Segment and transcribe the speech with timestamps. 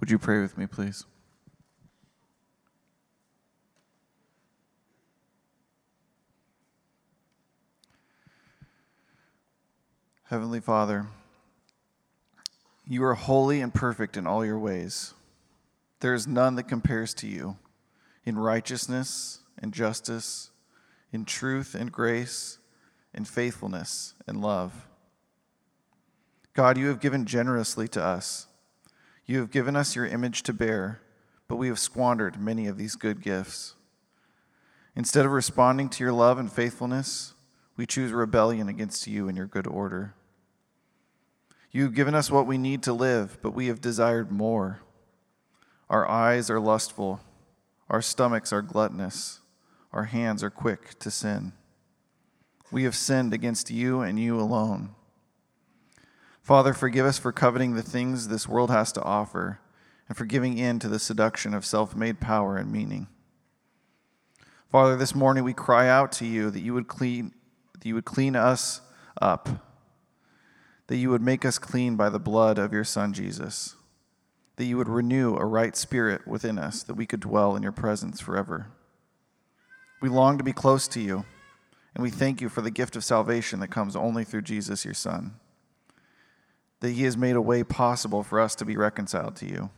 [0.00, 1.04] Would you pray with me, please?
[10.24, 11.06] Heavenly Father,
[12.86, 15.14] you are holy and perfect in all your ways.
[16.00, 17.56] There is none that compares to you
[18.24, 20.50] in righteousness and justice,
[21.12, 22.58] in truth and grace,
[23.14, 24.86] in faithfulness and love.
[26.52, 28.46] God, you have given generously to us.
[29.28, 31.02] You have given us your image to bear,
[31.48, 33.74] but we have squandered many of these good gifts.
[34.96, 37.34] Instead of responding to your love and faithfulness,
[37.76, 40.14] we choose rebellion against you and your good order.
[41.70, 44.80] You have given us what we need to live, but we have desired more.
[45.90, 47.20] Our eyes are lustful,
[47.90, 49.40] our stomachs are gluttonous,
[49.92, 51.52] our hands are quick to sin.
[52.70, 54.94] We have sinned against you and you alone.
[56.48, 59.60] Father, forgive us for coveting the things this world has to offer
[60.08, 63.06] and for giving in to the seduction of self made power and meaning.
[64.72, 67.34] Father, this morning we cry out to you that you would clean,
[67.74, 68.80] that you would clean us
[69.20, 69.68] up,
[70.86, 73.76] that you would make us clean by the blood of your Son Jesus,
[74.56, 77.72] that you would renew a right spirit within us, that we could dwell in your
[77.72, 78.68] presence forever.
[80.00, 81.26] We long to be close to you,
[81.94, 84.94] and we thank you for the gift of salvation that comes only through Jesus, your
[84.94, 85.34] Son
[86.80, 89.70] that He has made a way possible for us to be reconciled to you.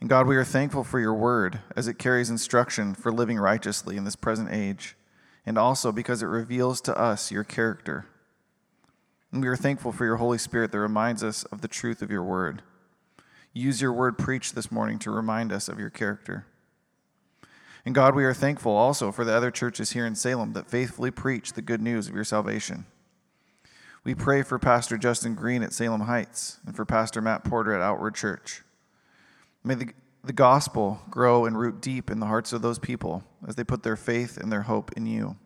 [0.00, 3.96] And God, we are thankful for your word as it carries instruction for living righteously
[3.96, 4.96] in this present age,
[5.44, 8.06] and also because it reveals to us your character.
[9.30, 12.10] And we are thankful for your Holy Spirit that reminds us of the truth of
[12.10, 12.62] your word.
[13.52, 16.46] Use your word preached this morning to remind us of your character.
[17.84, 21.10] And God, we are thankful also for the other churches here in Salem that faithfully
[21.10, 22.86] preach the good news of your salvation.
[24.02, 27.82] We pray for Pastor Justin Green at Salem Heights and for Pastor Matt Porter at
[27.82, 28.62] Outward Church.
[29.62, 29.88] May the,
[30.24, 33.82] the gospel grow and root deep in the hearts of those people as they put
[33.82, 35.36] their faith and their hope in you.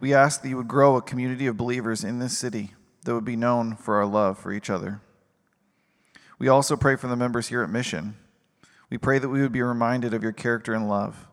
[0.00, 2.72] We ask that you would grow a community of believers in this city
[3.04, 5.02] that would be known for our love for each other.
[6.38, 8.16] We also pray for the members here at Mission.
[8.88, 11.28] We pray that we would be reminded of your character and love.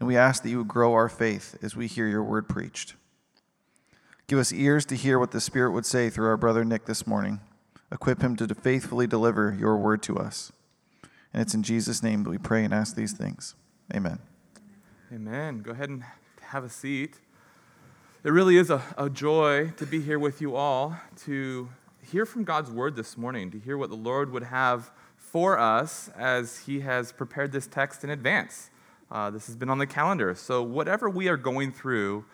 [0.00, 2.94] And we ask that you would grow our faith as we hear your word preached.
[4.32, 7.06] Give us ears to hear what the Spirit would say through our brother Nick this
[7.06, 7.40] morning.
[7.92, 10.50] Equip him to faithfully deliver your word to us.
[11.34, 13.56] And it's in Jesus' name that we pray and ask these things.
[13.94, 14.20] Amen.
[15.12, 15.60] Amen.
[15.60, 16.04] Go ahead and
[16.40, 17.20] have a seat.
[18.24, 21.68] It really is a, a joy to be here with you all to
[22.10, 26.08] hear from God's word this morning, to hear what the Lord would have for us
[26.16, 28.70] as He has prepared this text in advance.
[29.10, 30.34] Uh, this has been on the calendar.
[30.34, 32.24] So, whatever we are going through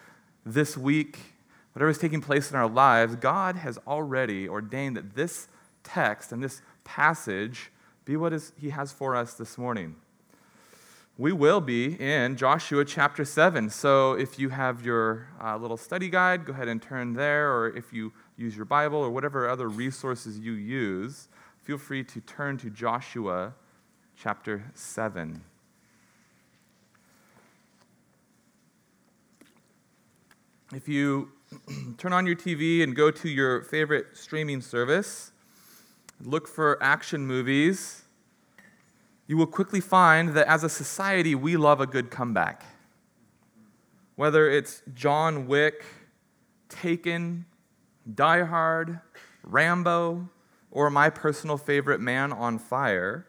[0.46, 1.34] this week,
[1.78, 5.46] whatever is taking place in our lives, God has already ordained that this
[5.84, 7.70] text and this passage
[8.04, 9.94] be what is, He has for us this morning.
[11.16, 13.70] We will be in Joshua chapter 7.
[13.70, 17.68] So if you have your uh, little study guide, go ahead and turn there, or
[17.68, 21.28] if you use your Bible or whatever other resources you use,
[21.62, 23.54] feel free to turn to Joshua
[24.16, 25.44] chapter 7.
[30.74, 31.30] If you
[31.96, 35.32] turn on your TV and go to your favorite streaming service,
[36.22, 38.02] look for action movies,
[39.26, 42.64] you will quickly find that as a society, we love a good comeback.
[44.16, 45.84] Whether it's John Wick,
[46.68, 47.44] Taken,
[48.14, 49.00] Die Hard,
[49.42, 50.28] Rambo,
[50.70, 53.26] or my personal favorite, Man on Fire,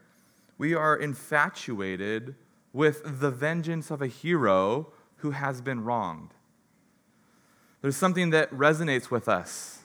[0.57, 2.35] we are infatuated
[2.73, 6.33] with the vengeance of a hero who has been wronged.
[7.81, 9.79] There's something that resonates with us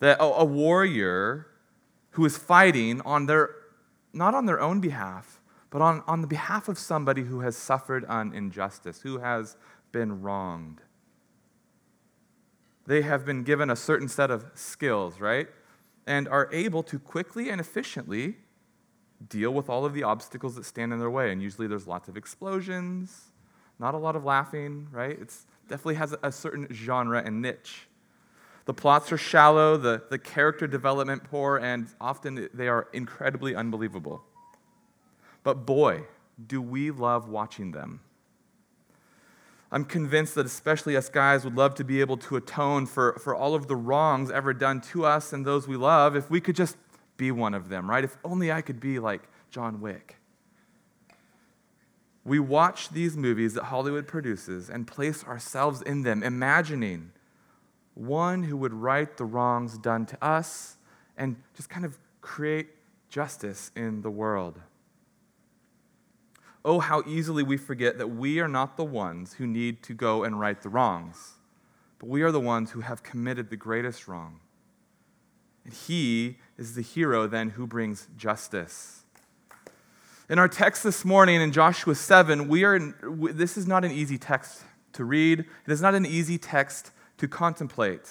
[0.00, 1.46] that a, a warrior
[2.10, 3.50] who is fighting on their,
[4.12, 5.40] not on their own behalf,
[5.70, 9.56] but on, on the behalf of somebody who has suffered an injustice, who has
[9.92, 10.80] been wronged.
[12.86, 15.48] They have been given a certain set of skills, right?
[16.06, 18.36] And are able to quickly and efficiently
[19.28, 21.30] deal with all of the obstacles that stand in their way.
[21.30, 23.32] And usually there's lots of explosions,
[23.78, 25.18] not a lot of laughing, right?
[25.20, 27.88] It's definitely has a certain genre and niche.
[28.64, 34.22] The plots are shallow, the, the character development poor, and often they are incredibly unbelievable.
[35.42, 36.02] But boy,
[36.46, 38.00] do we love watching them.
[39.70, 43.34] I'm convinced that especially us guys would love to be able to atone for, for
[43.34, 46.56] all of the wrongs ever done to us and those we love if we could
[46.56, 46.76] just
[47.16, 48.04] be one of them, right?
[48.04, 50.17] If only I could be like John Wick.
[52.28, 57.12] We watch these movies that Hollywood produces and place ourselves in them, imagining
[57.94, 60.76] one who would right the wrongs done to us
[61.16, 62.68] and just kind of create
[63.08, 64.60] justice in the world.
[66.66, 70.22] Oh, how easily we forget that we are not the ones who need to go
[70.22, 71.36] and right the wrongs,
[71.98, 74.40] but we are the ones who have committed the greatest wrong.
[75.64, 78.97] And He is the hero then who brings justice.
[80.30, 82.78] In our text this morning in Joshua 7, we are
[83.32, 85.38] this is not an easy text to read.
[85.38, 88.10] It is not an easy text to contemplate.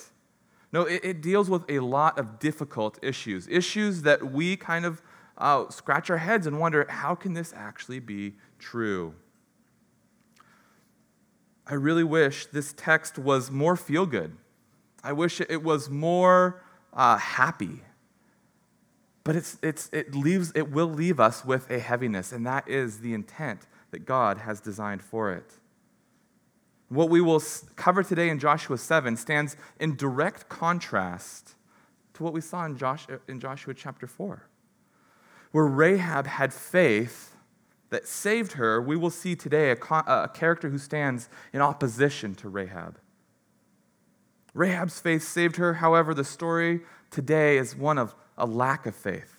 [0.73, 5.03] No, it, it deals with a lot of difficult issues, issues that we kind of
[5.37, 9.13] uh, scratch our heads and wonder how can this actually be true?
[11.67, 14.35] I really wish this text was more feel good.
[15.03, 17.81] I wish it was more uh, happy.
[19.27, 23.01] But it's, it's, it, leaves, it will leave us with a heaviness, and that is
[23.01, 25.55] the intent that God has designed for it.
[26.87, 27.43] What we will
[27.75, 31.55] cover today in Joshua 7 stands in direct contrast
[32.13, 34.47] to what we saw in Joshua, in Joshua chapter 4
[35.51, 37.35] where Rahab had faith
[37.89, 42.47] that saved her, we will see today a, a, character who stands in opposition to
[42.47, 42.97] Rahab.
[44.53, 45.73] Rahab's faith saved her.
[45.75, 46.81] However, the story
[47.11, 49.37] today is one of a lack of faith,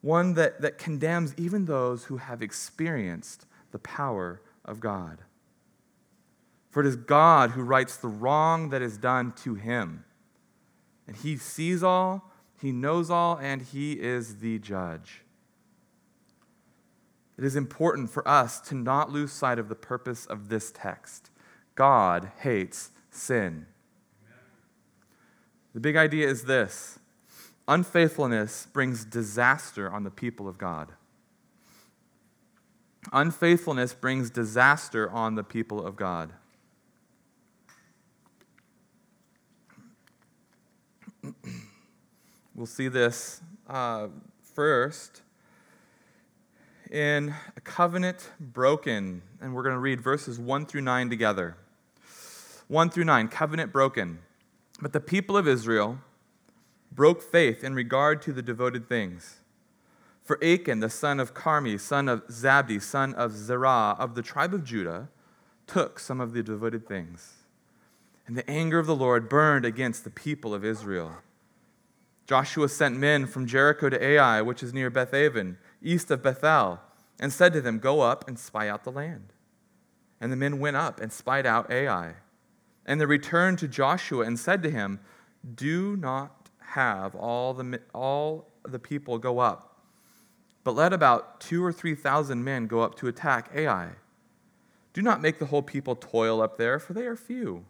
[0.00, 5.18] one that, that condemns even those who have experienced the power of God.
[6.70, 10.04] For it is God who rights the wrong that is done to him.
[11.06, 15.22] And he sees all, he knows all, and He is the judge.
[17.38, 21.30] It is important for us to not lose sight of the purpose of this text.
[21.74, 23.66] God hates sin.
[25.74, 26.98] The big idea is this
[27.68, 30.92] unfaithfulness brings disaster on the people of God.
[33.12, 36.32] Unfaithfulness brings disaster on the people of God.
[42.56, 44.08] We'll see this uh,
[44.54, 45.20] first
[46.90, 49.20] in a covenant broken.
[49.42, 51.58] And we're going to read verses 1 through 9 together.
[52.68, 54.20] 1 through 9, covenant broken.
[54.80, 55.98] But the people of Israel
[56.96, 59.40] broke faith in regard to the devoted things.
[60.24, 64.52] For Achan, the son of Carmi, son of Zabdi, son of Zerah, of the tribe
[64.52, 65.08] of Judah,
[65.68, 67.34] took some of the devoted things.
[68.26, 71.18] And the anger of the Lord burned against the people of Israel.
[72.26, 76.80] Joshua sent men from Jericho to Ai, which is near Bethaven, east of Bethel,
[77.20, 79.32] and said to them, Go up and spy out the land.
[80.20, 82.14] And the men went up and spied out Ai.
[82.84, 84.98] And they returned to Joshua and said to him,
[85.54, 86.45] Do not
[86.76, 89.80] have all the, all the people go up,
[90.62, 93.90] but let about two or three thousand men go up to attack Ai.
[94.92, 97.64] Do not make the whole people toil up there, for they are few.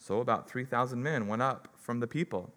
[0.00, 2.52] So about 3,000 men went up from the people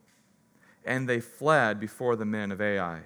[0.86, 3.02] and they fled before the men of Ai.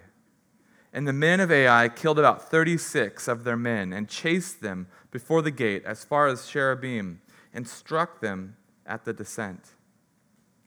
[0.94, 5.42] And the men of Ai killed about 36 of their men and chased them before
[5.42, 7.18] the gate as far as Shebarim
[7.54, 8.56] and struck them
[8.86, 9.74] at the descent.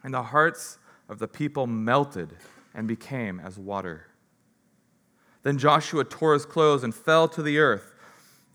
[0.03, 0.79] And the hearts
[1.11, 2.37] of the people melted
[2.73, 4.07] and became as water.
[5.43, 7.93] Then Joshua tore his clothes and fell to the earth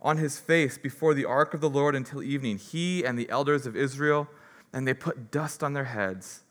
[0.02, 3.68] on his face before the ark of the Lord until evening, he and the elders
[3.68, 4.28] of Israel,
[4.74, 6.46] and they put dust on their heads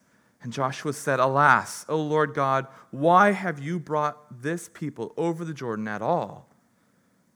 [0.45, 5.55] and Joshua said, Alas, O Lord God, why have you brought this people over the
[5.55, 6.51] Jordan at all?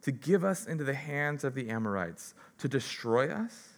[0.02, 3.70] To give us into the hands of the Amorites, to destroy us?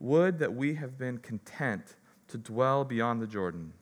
[0.00, 1.96] Would that we have been content
[2.34, 3.72] to dwell beyond the Jordan.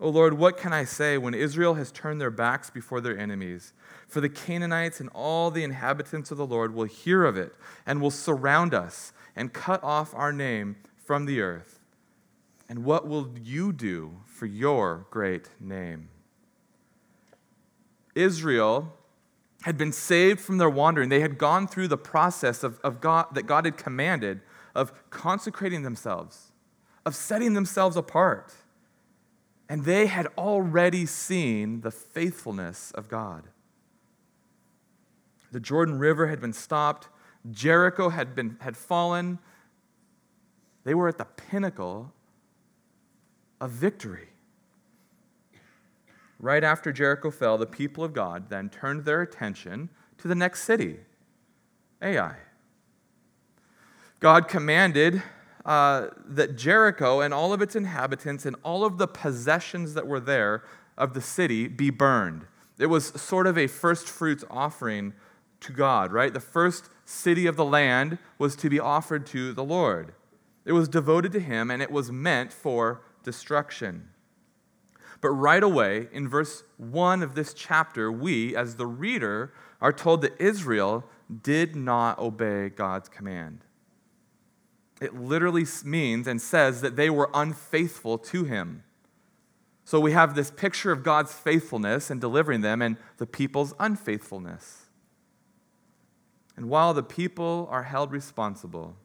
[0.00, 3.72] O Lord, what can I say when Israel has turned their backs before their enemies?
[4.08, 7.54] For the Canaanites and all the inhabitants of the Lord will hear of it
[7.86, 11.78] and will surround us and cut off our name from the earth.
[12.68, 16.08] And what will you do for your great name?
[18.16, 18.92] Israel
[19.62, 21.10] had been saved from their wandering.
[21.10, 24.40] They had gone through the process of, of God, that God had commanded
[24.74, 26.51] of consecrating themselves,
[27.04, 28.54] of setting themselves apart.
[29.68, 33.44] And they had already seen the faithfulness of God.
[35.50, 37.08] The Jordan River had been stopped,
[37.50, 39.38] Jericho had, been, had fallen.
[40.84, 42.12] They were at the pinnacle
[43.60, 44.28] of victory.
[46.38, 50.64] Right after Jericho fell, the people of God then turned their attention to the next
[50.64, 50.98] city,
[52.00, 52.34] Ai.
[54.18, 55.22] God commanded
[55.64, 60.20] uh, that Jericho and all of its inhabitants and all of the possessions that were
[60.20, 60.64] there
[60.98, 62.46] of the city be burned.
[62.78, 65.14] It was sort of a first fruits offering
[65.60, 66.32] to God, right?
[66.32, 70.14] The first city of the land was to be offered to the Lord.
[70.64, 74.08] It was devoted to Him and it was meant for destruction.
[75.20, 80.22] But right away, in verse 1 of this chapter, we, as the reader, are told
[80.22, 81.04] that Israel
[81.42, 83.64] did not obey God's command.
[85.02, 88.84] It literally means and says that they were unfaithful to him.
[89.84, 94.86] So we have this picture of God's faithfulness in delivering them and the people's unfaithfulness.
[96.56, 98.96] And while the people are held responsible,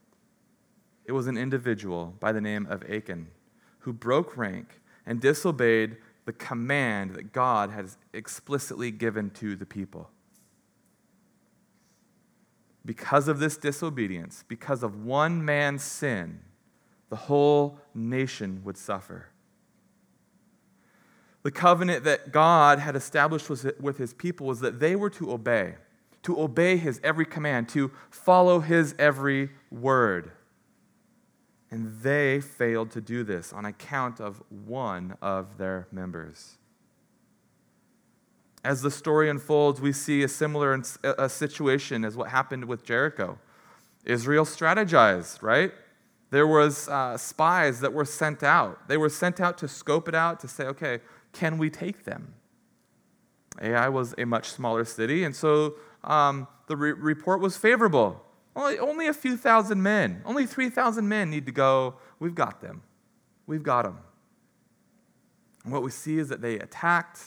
[1.05, 3.27] it was an individual by the name of Achan
[3.79, 10.11] who broke rank and disobeyed the command that God has explicitly given to the people.
[12.88, 16.39] Because of this disobedience, because of one man's sin,
[17.10, 19.27] the whole nation would suffer.
[21.44, 25.75] The covenant that God had established with his people was that they were to obey,
[26.24, 30.32] to obey his every command, to follow his every word.
[31.70, 36.58] And they failed to do this on account of one of their members.
[38.67, 43.39] As the story unfolds, we see a similar a situation as what happened with Jericho.
[44.03, 45.71] Israel strategized, right?
[46.31, 48.89] There was uh, spies that were sent out.
[48.89, 51.00] They were sent out to scope it out to say, okay,
[51.31, 52.33] can we take them?
[53.62, 58.21] Ai was a much smaller city, and so um, the re- report was favorable.
[58.53, 61.95] Only, only a few thousand men, only 3,000 men need to go.
[62.19, 62.83] We've got them.
[63.45, 64.00] We've got them.
[65.63, 67.19] And what we see is that they attacked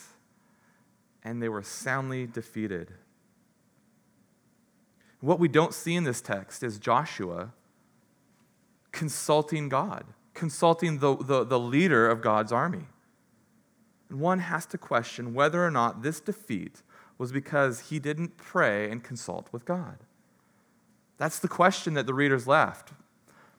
[1.23, 2.93] and they were soundly defeated.
[5.19, 7.53] What we don't see in this text is Joshua
[8.91, 12.87] consulting God, consulting the, the, the leader of God's army.
[14.09, 16.81] And one has to question whether or not this defeat
[17.17, 19.99] was because he didn't pray and consult with God.
[21.17, 22.93] That's the question that the readers left.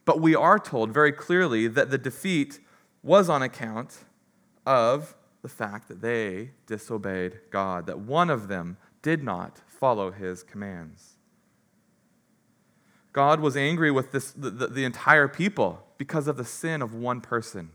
[0.04, 2.58] But we are told very clearly that the defeat
[3.04, 3.98] was on account
[4.66, 10.42] of the fact that they disobeyed God, that one of them did not follow his
[10.42, 11.16] commands.
[13.12, 16.94] God was angry with this, the, the, the entire people because of the sin of
[16.94, 17.70] one person.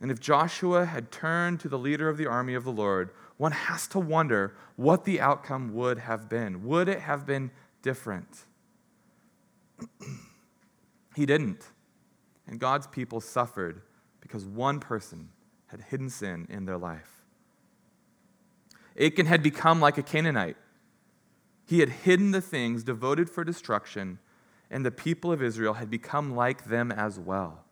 [0.00, 3.52] And if Joshua had turned to the leader of the army of the Lord, one
[3.52, 6.64] has to wonder what the outcome would have been.
[6.64, 7.50] Would it have been
[7.82, 8.44] different?
[11.16, 11.70] he didn't.
[12.46, 13.82] And God's people suffered
[14.20, 15.30] because one person
[15.74, 17.24] had hidden sin in their life.
[18.96, 20.56] Achan had become like a Canaanite.
[21.66, 24.20] He had hidden the things devoted for destruction,
[24.70, 27.64] and the people of Israel had become like them as well.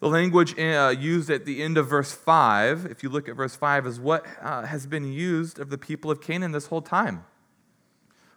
[0.00, 3.54] The language uh, used at the end of verse 5, if you look at verse
[3.54, 7.24] 5, is what uh, has been used of the people of Canaan this whole time.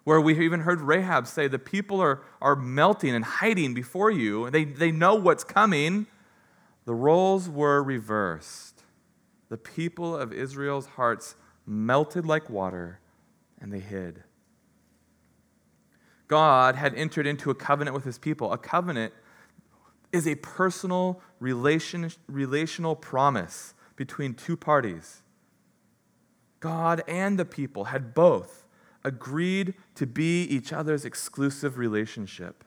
[0.04, 4.52] Where we even heard Rahab say, The people are, are melting and hiding before you.
[4.52, 6.06] They, they know what's coming.
[6.86, 8.84] The roles were reversed.
[9.50, 13.00] The people of Israel's hearts melted like water,
[13.60, 14.24] and they hid.
[16.28, 19.14] God had entered into a covenant with his people, a covenant
[20.12, 25.22] is a personal relation, relational promise between two parties.
[26.60, 28.66] God and the people had both
[29.04, 32.64] agreed to be each other's exclusive relationship.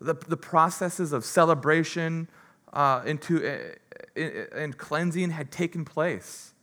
[0.00, 2.28] The, the processes of celebration
[2.72, 4.20] uh, into, uh,
[4.54, 6.54] and cleansing had taken place.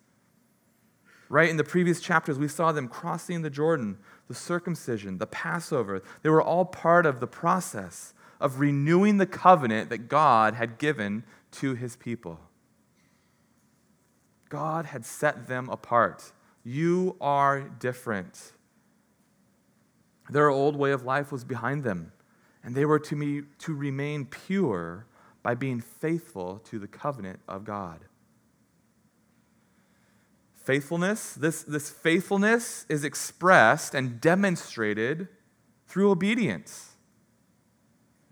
[1.28, 1.50] Right?
[1.50, 3.98] In the previous chapters, we saw them crossing the Jordan,
[4.28, 6.04] the circumcision, the Passover.
[6.22, 11.24] They were all part of the process of renewing the covenant that God had given
[11.52, 12.40] to his people.
[14.50, 16.32] God had set them apart.
[16.64, 18.54] You are different.
[20.30, 22.12] Their old way of life was behind them,
[22.64, 25.06] and they were to, me, to remain pure
[25.46, 28.00] by being faithful to the covenant of God.
[30.56, 35.28] Faithfulness, this, this faithfulness is expressed and demonstrated
[35.86, 36.94] through obedience.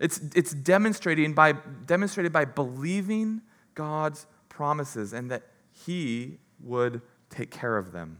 [0.00, 1.52] It's, it's demonstrating by,
[1.86, 3.42] demonstrated by believing
[3.76, 8.18] God's promises and that He would take care of them.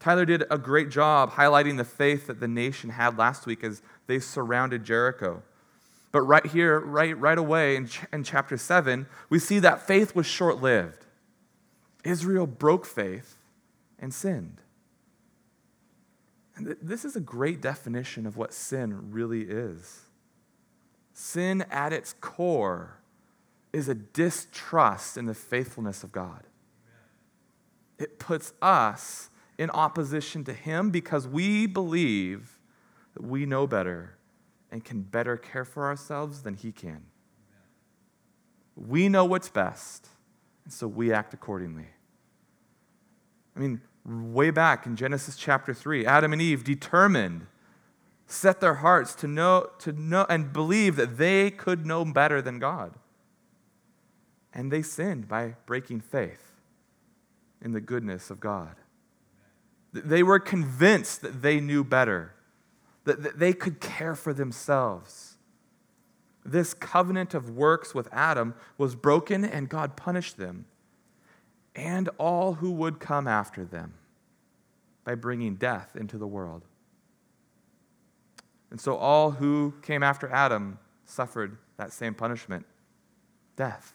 [0.00, 3.80] Tyler did a great job highlighting the faith that the nation had last week as
[4.08, 5.44] they surrounded Jericho.
[6.14, 10.14] But right here, right, right away in, ch- in chapter 7, we see that faith
[10.14, 11.06] was short lived.
[12.04, 13.36] Israel broke faith
[13.98, 14.60] and sinned.
[16.54, 20.02] And th- this is a great definition of what sin really is.
[21.12, 23.00] Sin at its core
[23.72, 26.44] is a distrust in the faithfulness of God.
[27.98, 32.60] It puts us in opposition to Him because we believe
[33.14, 34.14] that we know better
[34.70, 37.04] and can better care for ourselves than He can.
[38.76, 40.08] We know what's best,
[40.64, 41.86] and so we act accordingly.
[43.56, 47.46] I mean, way back in Genesis chapter 3, Adam and Eve determined,
[48.26, 52.58] set their hearts to know, to know and believe that they could know better than
[52.58, 52.94] God.
[54.52, 56.52] And they sinned by breaking faith
[57.62, 58.76] in the goodness of God.
[59.92, 62.34] They were convinced that they knew better,
[63.04, 65.36] that they could care for themselves.
[66.44, 70.66] This covenant of works with Adam was broken, and God punished them
[71.74, 73.94] and all who would come after them
[75.04, 76.62] by bringing death into the world.
[78.70, 82.66] And so all who came after Adam suffered that same punishment
[83.56, 83.94] death.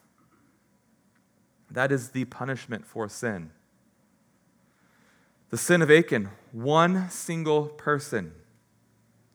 [1.72, 3.52] That is the punishment for sin.
[5.50, 8.32] The sin of Achan, one single person,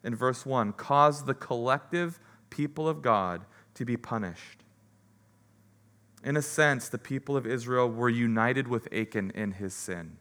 [0.05, 2.21] in verse 1, caused the collective
[2.51, 3.45] people of God
[3.75, 4.63] to be punished.
[6.23, 10.19] In a sense, the people of Israel were united with Achan in his sin.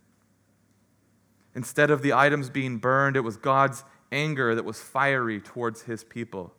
[1.56, 6.04] Instead of the items being burned, it was God's anger that was fiery towards his
[6.04, 6.54] people.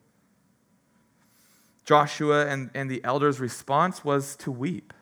[1.85, 4.93] Joshua and, and the elders' response was to weep.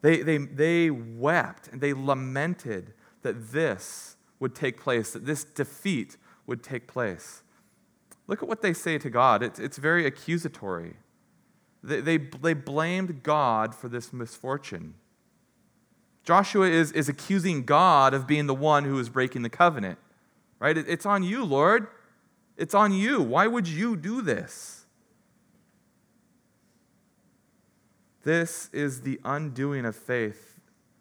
[0.00, 6.16] They, they, they wept and they lamented that this would take place, that this defeat
[6.48, 7.42] would take place.
[8.26, 9.42] Look at what they say to God.
[9.42, 10.96] It's, it's very accusatory.
[11.84, 14.94] They, they, they blamed God for this misfortune.
[16.24, 19.98] Joshua is, is accusing God of being the one who is breaking the covenant,
[20.58, 20.76] right?
[20.76, 21.86] It, it's on you, Lord.
[22.56, 23.22] It's on you.
[23.22, 24.86] Why would you do this?
[28.24, 30.60] This is the undoing of faith.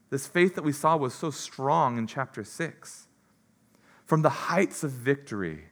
[0.09, 3.06] This faith that we saw was so strong in chapter 6.
[4.07, 5.65] From the heights of victory,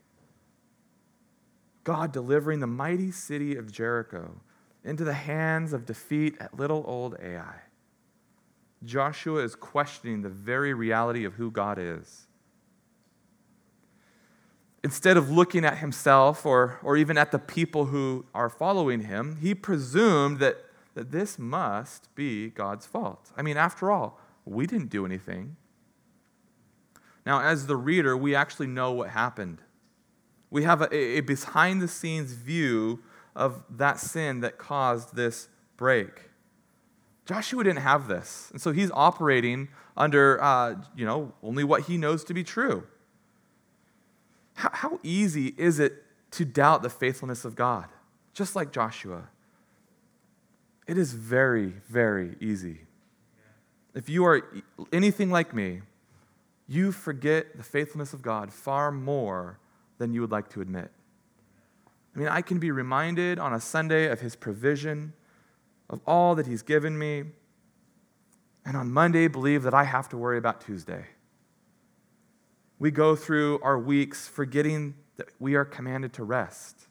[1.83, 4.41] God delivering the mighty city of Jericho
[4.83, 7.55] into the hands of defeat at little old Ai.
[8.83, 12.27] Joshua is questioning the very reality of who God is.
[14.83, 19.37] Instead of looking at himself or, or even at the people who are following him,
[19.41, 20.57] he presumed that
[20.95, 23.31] that this must be God's fault.
[23.37, 25.57] I mean, after all, we didn't do anything.
[27.25, 29.59] Now, as the reader, we actually know what happened.
[30.49, 33.01] We have a, a behind the scenes view
[33.35, 36.29] of that sin that caused this break.
[37.25, 38.49] Joshua didn't have this.
[38.51, 42.85] And so he's operating under, uh, you know, only what he knows to be true.
[44.53, 47.85] How, how easy is it to doubt the faithfulness of God?
[48.33, 49.29] Just like Joshua.
[50.87, 52.81] It is very, very easy.
[53.95, 54.45] If you are
[54.93, 55.81] anything like me,
[56.67, 59.59] you forget the faithfulness of God far more
[59.97, 60.91] than you would like to admit.
[62.15, 65.13] I mean, I can be reminded on a Sunday of His provision,
[65.89, 67.25] of all that He's given me,
[68.65, 71.05] and on Monday believe that I have to worry about Tuesday.
[72.79, 76.87] We go through our weeks forgetting that we are commanded to rest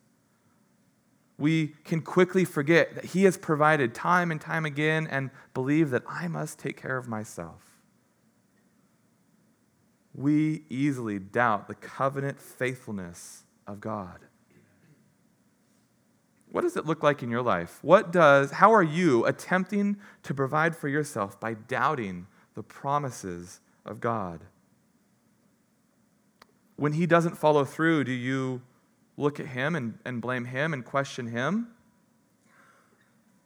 [1.38, 6.02] we can quickly forget that He has provided time and time again and believe that
[6.08, 7.73] I must take care of myself.
[10.14, 14.20] We easily doubt the covenant faithfulness of God.
[16.50, 17.80] What does it look like in your life?
[17.82, 24.00] What does, how are you attempting to provide for yourself by doubting the promises of
[24.00, 24.40] God?
[26.76, 28.62] When He doesn't follow through, do you
[29.16, 31.68] look at him and, and blame him and question him.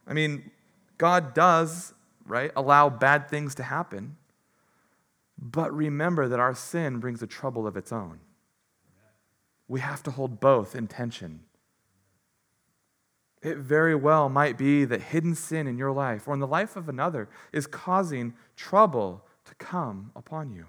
[0.07, 0.51] I mean,
[0.97, 1.93] God does,
[2.25, 4.17] right, allow bad things to happen.
[5.38, 8.20] But remember that our sin brings a trouble of its own.
[9.68, 11.40] We have to hold both in tension.
[13.42, 16.74] It very well might be that hidden sin in your life or in the life
[16.74, 20.66] of another is causing trouble to come upon you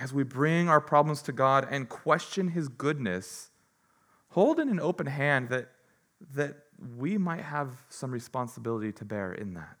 [0.00, 3.50] as we bring our problems to God and question His goodness,
[4.30, 5.70] hold in an open hand that,
[6.34, 6.56] that
[6.96, 9.78] we might have some responsibility to bear in that.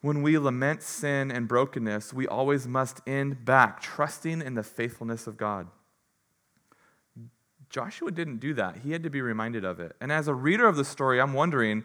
[0.00, 5.26] When we lament sin and brokenness, we always must end back trusting in the faithfulness
[5.26, 5.68] of God.
[7.68, 8.78] Joshua didn't do that.
[8.78, 9.94] He had to be reminded of it.
[10.00, 11.84] And as a reader of the story, I'm wondering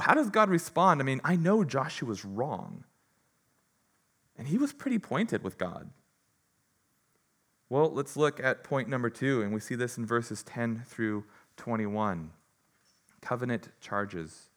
[0.00, 1.00] how does God respond?
[1.00, 2.84] I mean, I know Joshua's wrong.
[4.38, 5.90] And he was pretty pointed with God.
[7.68, 11.24] Well, let's look at point number two, and we see this in verses 10 through
[11.56, 12.30] 21.
[13.20, 14.50] Covenant charges.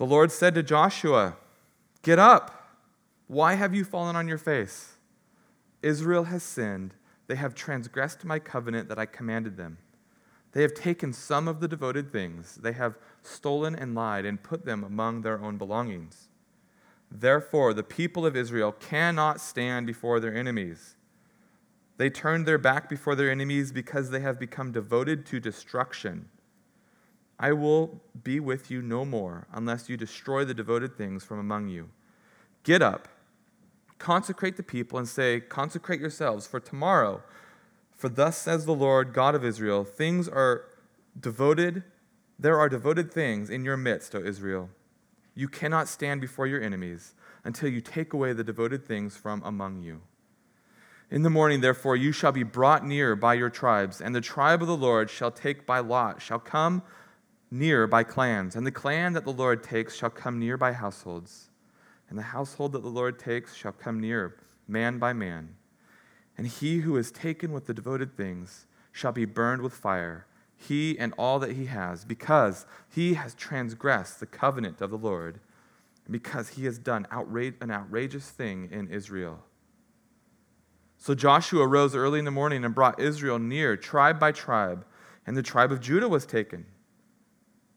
[0.00, 1.36] The Lord said to Joshua,
[2.00, 2.70] Get up.
[3.26, 4.96] Why have you fallen on your face?
[5.82, 6.94] Israel has sinned.
[7.26, 9.76] They have transgressed my covenant that I commanded them.
[10.52, 12.54] They have taken some of the devoted things.
[12.62, 16.28] They have stolen and lied and put them among their own belongings.
[17.10, 20.96] Therefore, the people of Israel cannot stand before their enemies.
[21.98, 26.30] They turned their back before their enemies because they have become devoted to destruction.
[27.42, 31.68] I will be with you no more unless you destroy the devoted things from among
[31.68, 31.88] you.
[32.64, 33.08] Get up,
[33.98, 37.22] consecrate the people, and say, Consecrate yourselves, for tomorrow,
[37.96, 40.66] for thus says the Lord God of Israel, things are
[41.18, 41.82] devoted,
[42.38, 44.68] there are devoted things in your midst, O Israel.
[45.34, 49.80] You cannot stand before your enemies until you take away the devoted things from among
[49.80, 50.02] you.
[51.10, 54.60] In the morning, therefore, you shall be brought near by your tribes, and the tribe
[54.60, 56.82] of the Lord shall take by lot, shall come
[57.50, 61.50] near by clans, and the clan that the Lord takes shall come near by households,
[62.08, 64.36] and the household that the Lord takes shall come near,
[64.68, 65.56] man by man.
[66.36, 70.26] And he who is taken with the devoted things shall be burned with fire
[70.60, 75.40] he and all that he has, because he has transgressed the covenant of the Lord,
[76.04, 79.40] and because he has done outrage, an outrageous thing in Israel.
[80.98, 84.84] So Joshua rose early in the morning and brought Israel near, tribe by tribe,
[85.26, 86.66] and the tribe of Judah was taken.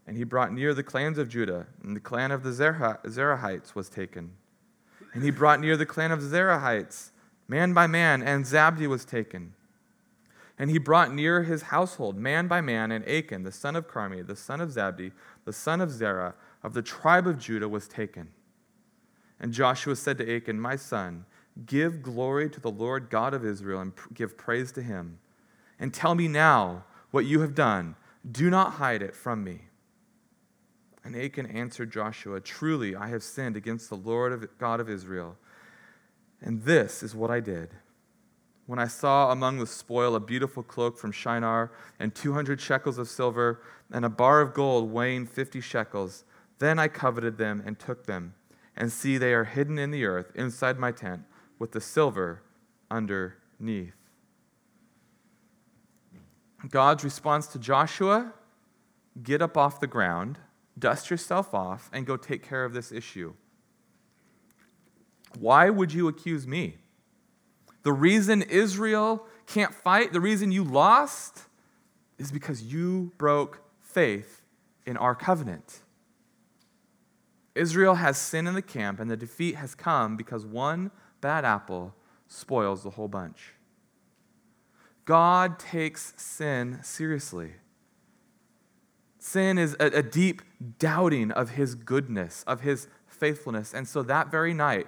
[0.06, 3.89] And he brought near the clans of Judah, and the clan of the Zerahites was
[3.89, 4.34] taken.
[5.13, 7.12] And he brought near the clan of the Zerahites,
[7.48, 9.54] man by man, and Zabdi was taken.
[10.58, 14.26] And he brought near his household, man by man, and Achan, the son of Carmi,
[14.26, 15.12] the son of Zabdi,
[15.46, 18.30] the son of Zerah, of the tribe of Judah, was taken.
[19.39, 21.26] And Joshua said to Achan, My son,
[21.66, 25.20] give glory to the Lord God of Israel and give praise to him.
[25.80, 27.96] And tell me now what you have done.
[28.30, 29.63] Do not hide it from me.
[31.04, 35.38] And Achan answered Joshua, Truly, I have sinned against the Lord of God of Israel.
[36.42, 37.70] And this is what I did
[38.66, 43.10] when I saw among the spoil a beautiful cloak from Shinar and 200 shekels of
[43.10, 43.62] silver
[43.92, 46.24] and a bar of gold weighing 50 shekels.
[46.60, 48.36] Then I coveted them and took them.
[48.76, 51.24] And see, they are hidden in the earth inside my tent
[51.60, 52.42] with the silver
[52.89, 53.94] underneath.
[56.70, 58.34] God's response to Joshua
[59.22, 60.39] get up off the ground,
[60.78, 63.34] dust yourself off, and go take care of this issue.
[65.40, 66.78] Why would you accuse me?
[67.84, 71.44] The reason Israel can't fight, the reason you lost,
[72.18, 74.42] is because you broke faith
[74.86, 75.80] in our covenant.
[77.56, 81.94] Israel has sin in the camp, and the defeat has come because one bad apple
[82.28, 83.54] spoils the whole bunch.
[85.06, 87.54] God takes sin seriously.
[89.24, 90.42] Sin is a, a, deep
[90.80, 93.74] doubting of his goodness, of his faithfulness.
[93.74, 94.86] And so that very night,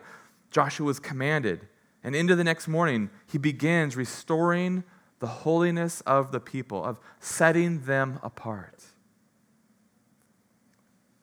[0.52, 1.70] Joshua was commanded
[2.04, 4.84] and into the next morning, he begins restoring
[5.20, 8.84] the holiness of the people, of setting them apart.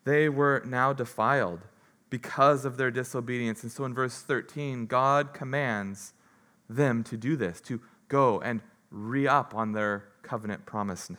[0.05, 1.61] They were now defiled
[2.09, 3.62] because of their disobedience.
[3.62, 6.14] And so in verse 13, God commands
[6.68, 11.11] them to do this, to go and re up on their covenant promise.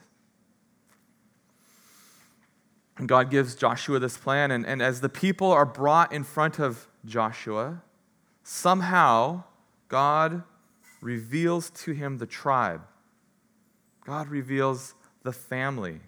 [2.98, 6.60] And God gives Joshua this plan, and, and as the people are brought in front
[6.60, 7.82] of Joshua,
[8.44, 9.44] somehow
[9.88, 10.44] God
[11.02, 12.82] reveals to him the tribe.
[14.06, 16.02] God reveals the family.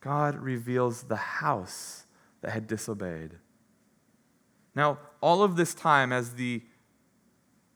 [0.00, 2.06] God reveals the house
[2.40, 3.36] that had disobeyed.
[4.74, 6.62] Now, all of this time, as the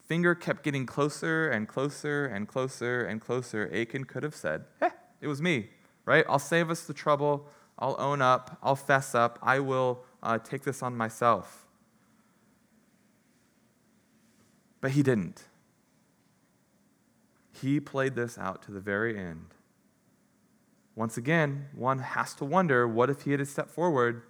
[0.05, 4.65] finger kept getting closer and closer and closer and closer, Achan could have said,
[5.21, 5.69] it was me,
[6.05, 6.25] right?
[6.27, 7.47] I'll save us the trouble.
[7.79, 8.57] I'll own up.
[8.61, 9.39] I'll fess up.
[9.41, 11.65] I will uh, take this on myself.
[14.81, 15.43] But he didn't.
[17.53, 19.53] He played this out to the very end.
[20.95, 24.23] Once again, one has to wonder what if he had stepped forward?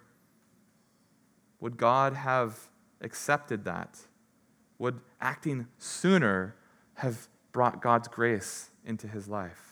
[1.59, 2.69] Would God have
[3.01, 3.99] accepted that?
[4.77, 6.55] Would acting sooner
[6.95, 9.68] have brought God's grace into his life?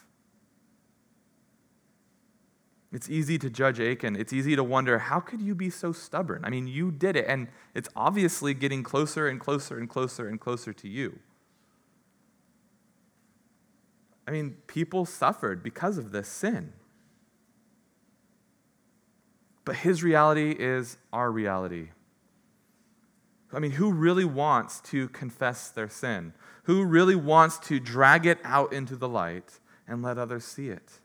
[2.92, 4.16] It's easy to judge Achan.
[4.16, 6.46] It's easy to wonder, how could you be so stubborn?
[6.46, 10.40] I mean, you did it, and it's obviously getting closer and closer and closer and
[10.40, 11.20] closer to you.
[14.26, 16.74] I mean, people suffered because of this sin.
[19.66, 21.90] But his reality is our reality.
[23.52, 26.34] I mean, who really wants to confess their sin?
[26.64, 31.00] Who really wants to drag it out into the light and let others see it?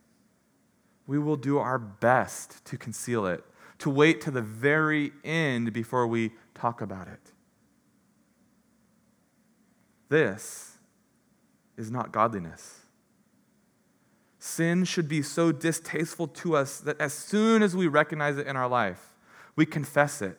[1.06, 3.44] We will do our best to conceal it,
[3.78, 7.32] to wait to the very end before we talk about it.
[10.08, 10.78] This
[11.76, 12.80] is not godliness.
[14.38, 18.56] Sin should be so distasteful to us that as soon as we recognize it in
[18.56, 19.12] our life,
[19.56, 20.38] we confess it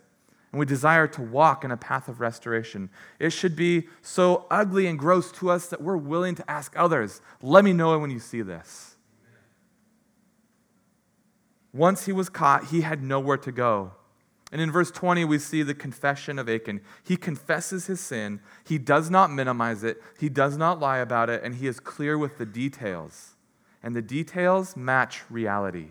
[0.52, 2.90] and we desire to walk in a path of restoration.
[3.18, 7.22] It should be so ugly and gross to us that we're willing to ask others,
[7.42, 8.93] let me know when you see this.
[11.74, 13.92] Once he was caught, he had nowhere to go.
[14.52, 16.82] And in verse 20, we see the confession of Achan.
[17.04, 21.42] He confesses his sin, he does not minimize it, he does not lie about it,
[21.44, 23.34] and he is clear with the details
[23.84, 25.90] and the details match reality.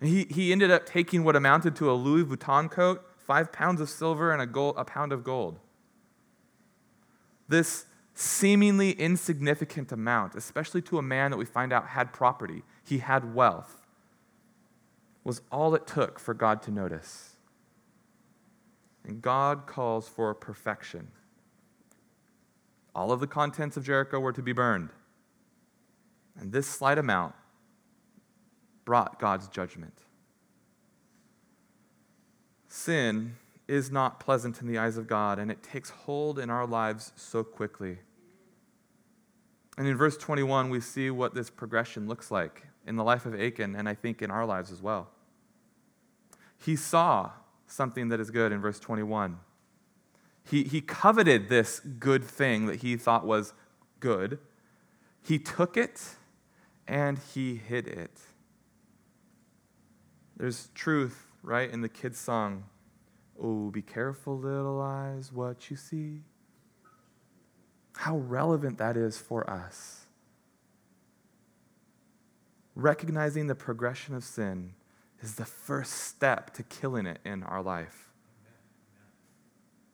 [0.00, 3.90] He, he ended up taking what amounted to a Louis Vuitton coat, five pounds of
[3.90, 5.58] silver, and a, gold, a pound of gold.
[7.48, 12.98] This seemingly insignificant amount, especially to a man that we find out had property, he
[12.98, 13.83] had wealth,
[15.24, 17.36] was all it took for God to notice.
[19.04, 21.08] And God calls for perfection.
[22.94, 24.90] All of the contents of Jericho were to be burned.
[26.38, 27.34] And this slight amount
[28.84, 29.98] brought God's judgment.
[32.68, 36.66] Sin is not pleasant in the eyes of God, and it takes hold in our
[36.66, 37.98] lives so quickly.
[39.78, 43.40] And in verse 21, we see what this progression looks like in the life of
[43.40, 45.08] Achan, and I think in our lives as well.
[46.64, 47.32] He saw
[47.66, 49.38] something that is good in verse 21.
[50.48, 53.52] He, he coveted this good thing that he thought was
[54.00, 54.38] good.
[55.22, 56.02] He took it
[56.88, 58.18] and he hid it.
[60.36, 62.64] There's truth, right, in the kids' song.
[63.38, 66.22] Oh, be careful, little eyes, what you see.
[67.96, 70.06] How relevant that is for us.
[72.74, 74.72] Recognizing the progression of sin
[75.24, 78.10] is the first step to killing it in our life.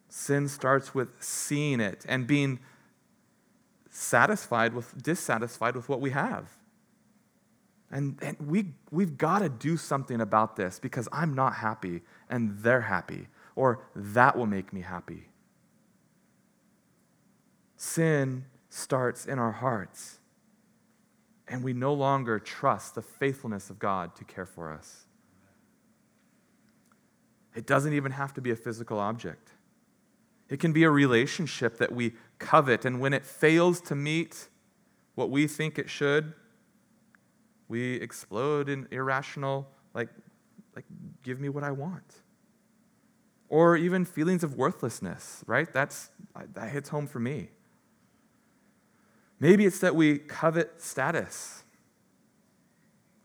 [0.09, 2.59] Sin starts with seeing it and being
[3.91, 6.57] satisfied with dissatisfied with what we have.
[7.93, 12.59] And, and we, we've got to do something about this because I'm not happy and
[12.59, 15.29] they're happy, or that will make me happy.
[17.77, 20.19] Sin starts in our hearts,
[21.49, 25.07] and we no longer trust the faithfulness of God to care for us.
[27.55, 29.51] It doesn't even have to be a physical object.
[30.49, 34.49] It can be a relationship that we covet, and when it fails to meet
[35.15, 36.35] what we think it should,
[37.69, 40.09] we explode in irrational, like,
[40.75, 40.85] like,
[41.23, 42.23] give me what I want.
[43.49, 45.73] Or even feelings of worthlessness, right?
[45.73, 46.11] That's,
[46.55, 47.51] that hits home for me.
[49.39, 51.63] Maybe it's that we covet status.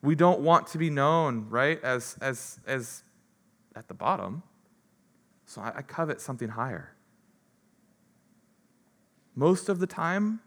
[0.01, 3.03] We don't want to be known, right, as, as, as
[3.75, 4.43] at the bottom.
[5.45, 6.95] So I, I covet something higher.
[9.35, 10.39] Most of the time,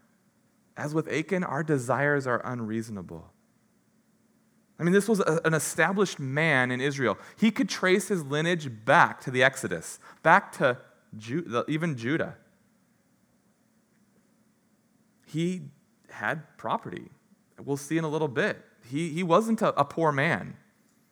[0.75, 3.31] as with Achan, our desires are unreasonable.
[4.79, 7.17] I mean, this was a, an established man in Israel.
[7.37, 10.77] He could trace his lineage back to the Exodus, back to
[11.17, 12.35] Ju- even Judah.
[15.25, 15.63] He
[16.09, 17.09] had property.
[17.63, 18.63] We'll see in a little bit.
[18.89, 20.55] He, he wasn't a, a poor man.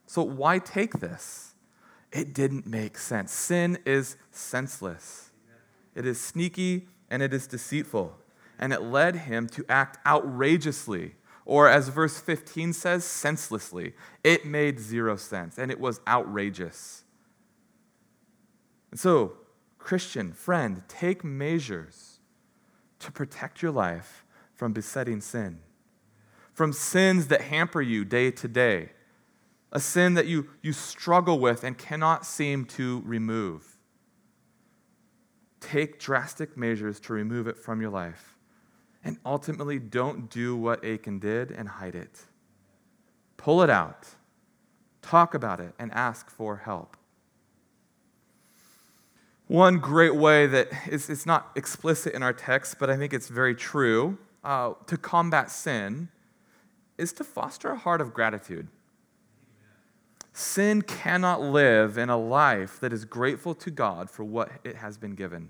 [0.08, 1.47] So why take this?
[2.12, 3.32] It didn't make sense.
[3.32, 5.32] Sin is senseless,
[5.96, 8.18] it is sneaky and it is deceitful.
[8.60, 11.14] And it led him to act outrageously
[11.48, 13.94] or, as verse 15 says, senselessly.
[14.22, 17.06] It made zero sense, and it was outrageous.
[18.92, 19.38] And so,
[19.80, 22.20] Christian, friend, take measures
[23.00, 25.60] to protect your life from besetting sin,
[26.54, 28.90] from sins that hamper you day to day,
[29.72, 33.78] a sin that you, you struggle with and cannot seem to remove.
[35.60, 38.38] Take drastic measures to remove it from your life
[39.04, 42.26] and ultimately don't do what Achan did and hide it.
[43.38, 44.08] Pull it out,
[45.02, 46.98] talk about it, and ask for help.
[49.48, 53.30] One great way that is, it's not explicit in our text, but I think it's
[53.30, 56.10] very true uh, to combat sin
[56.98, 58.68] is to foster a heart of gratitude.
[60.40, 64.96] Sin cannot live in a life that is grateful to God for what it has
[64.96, 65.50] been given.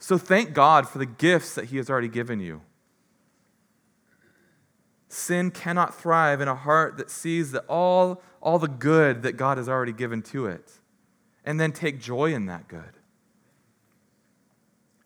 [0.00, 2.62] So thank God for the gifts that He has already given you.
[5.06, 9.58] Sin cannot thrive in a heart that sees that all, all the good that God
[9.58, 10.80] has already given to it,
[11.44, 12.98] and then take joy in that good.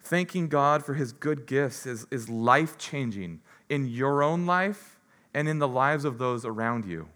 [0.01, 4.99] Thanking God for His good gifts is, is life changing in your own life
[5.35, 7.11] and in the lives of those around you.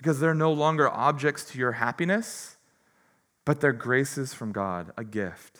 [0.00, 2.56] Because they're no longer objects to your happiness,
[3.44, 5.58] but they're graces from God, a gift.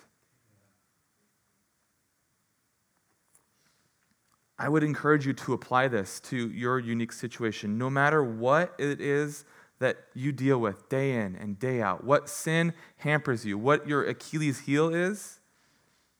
[4.59, 7.77] I would encourage you to apply this to your unique situation.
[7.77, 9.45] No matter what it is
[9.79, 14.05] that you deal with day in and day out, what sin hampers you, what your
[14.05, 15.41] Achilles heel is,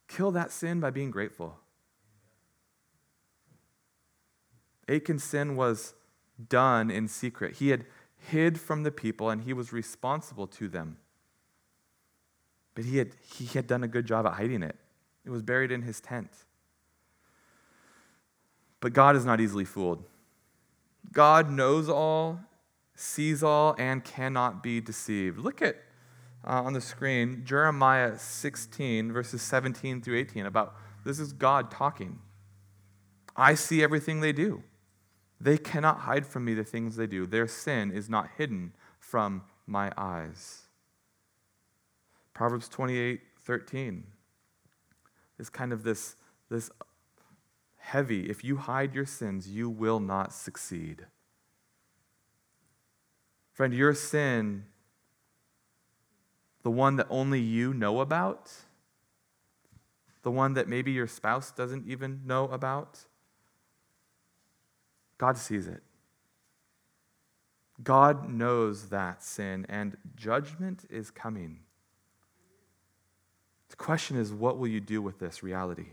[0.09, 1.57] kill that sin by being grateful.
[4.91, 5.95] Achan's sin was
[6.51, 7.57] done in secret.
[7.57, 7.87] He had
[8.29, 10.99] hid from the people and he was responsible to them.
[12.75, 14.77] But he had, he had done a good job at hiding it,
[15.25, 16.31] it was buried in his tent.
[18.81, 20.05] But God is not easily fooled.
[21.13, 22.41] God knows all,
[22.95, 25.39] sees all, and cannot be deceived.
[25.39, 25.77] Look at
[26.47, 32.19] uh, on the screen Jeremiah 16, verses 17 through 18, about this is God talking.
[33.37, 34.63] I see everything they do.
[35.41, 37.27] They cannot hide from me the things they do.
[37.27, 40.63] Their sin is not hidden from my eyes.
[42.35, 44.05] Proverbs 28, 13
[45.39, 46.17] is kind of this,
[46.51, 46.71] this
[47.79, 48.29] heavy.
[48.29, 51.07] If you hide your sins, you will not succeed.
[53.53, 54.65] Friend, your sin,
[56.63, 58.53] the one that only you know about,
[60.23, 63.07] the one that maybe your spouse doesn't even know about,
[65.21, 65.83] God sees it.
[67.85, 71.59] God knows that sin, and judgment is coming.
[73.69, 75.89] The question is, what will you do with this reality?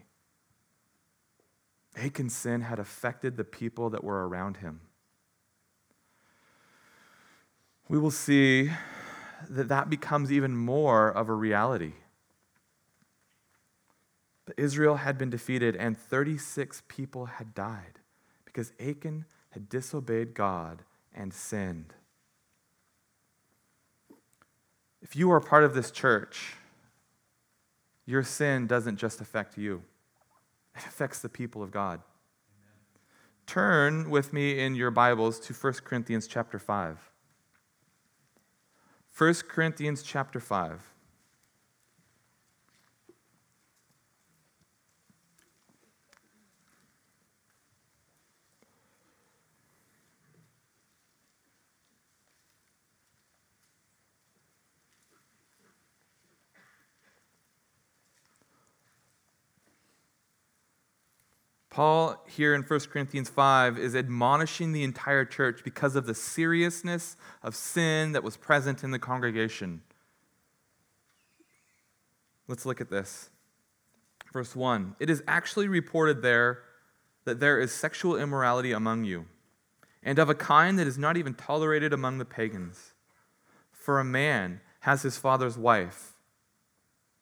[1.98, 4.80] Achan's sin had affected the people that were around him.
[7.90, 8.72] We will see
[9.50, 11.96] that that becomes even more of a reality.
[14.46, 18.00] But Israel had been defeated, and 36 people had died
[18.58, 20.82] because Achan had disobeyed God
[21.13, 21.93] and sinned.
[25.00, 26.56] If you are part of this church,
[28.08, 29.84] your sin doesn't just affect you.
[30.76, 32.02] It affects the people of God.
[32.50, 32.80] Amen.
[33.46, 37.12] Turn with me in your Bibles to 1 Corinthians chapter 5.
[39.15, 40.82] 1 Corinthians chapter 5.
[61.78, 67.16] Paul, here in 1 Corinthians 5, is admonishing the entire church because of the seriousness
[67.44, 69.84] of sin that was present in the congregation.
[72.48, 73.30] Let's look at this.
[74.34, 76.63] Verse 1 It is actually reported there
[77.26, 79.28] that there is sexual immorality among you,
[80.02, 82.96] and of a kind that is not even tolerated among the pagans.
[83.72, 86.13] For a man has his father's wife,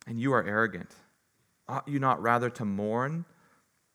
[0.07, 0.95] and you are arrogant.
[1.67, 3.25] Ought you not rather to mourn?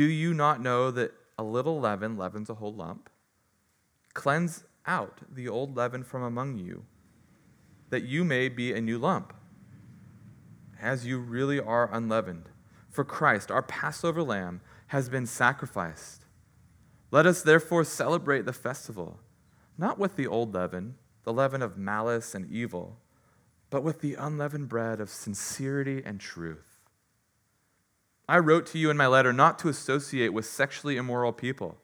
[0.00, 3.10] Do you not know that a little leaven leavens a whole lump?
[4.14, 6.86] Cleanse out the old leaven from among you,
[7.90, 9.34] that you may be a new lump,
[10.80, 12.48] as you really are unleavened.
[12.88, 16.24] For Christ, our Passover lamb, has been sacrificed.
[17.10, 19.20] Let us therefore celebrate the festival,
[19.76, 22.96] not with the old leaven, the leaven of malice and evil,
[23.68, 26.69] but with the unleavened bread of sincerity and truth.
[28.30, 31.78] I wrote to you in my letter not to associate with sexually immoral people,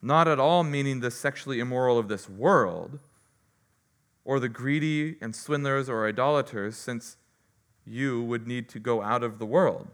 [0.00, 3.00] not at all meaning the sexually immoral of this world,
[4.24, 7.18] or the greedy and swindlers or idolaters, since
[7.84, 9.88] you would need to go out of the world.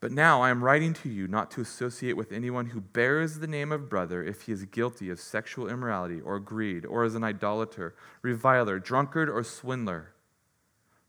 [0.00, 3.46] But now I am writing to you not to associate with anyone who bears the
[3.46, 7.22] name of brother if he is guilty of sexual immorality or greed, or is an
[7.22, 10.14] idolater, reviler, drunkard, or swindler.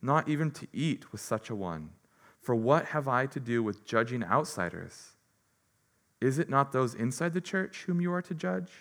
[0.04, 1.94] Not even to eat with such a one.
[2.42, 5.12] For what have I to do with judging outsiders?
[6.20, 8.72] Is it not those inside the church whom you are to judge?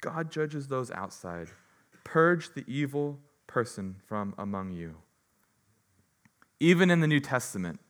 [0.00, 1.48] God judges those outside.
[2.02, 4.96] Purge the evil person from among you.
[6.60, 7.80] Even in the New Testament,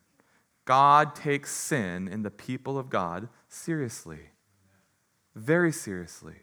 [0.64, 4.30] God takes sin in the people of God seriously,
[5.34, 6.36] very seriously.